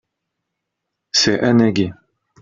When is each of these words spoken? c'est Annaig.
c'est 1.11 1.39
Annaig. 1.41 1.93